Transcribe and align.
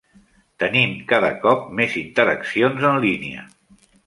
Tenim 0.63 0.95
cada 1.11 1.29
cop 1.43 1.67
més 1.81 1.99
interaccions 2.01 2.89
en 2.95 2.99
línia. 3.05 3.47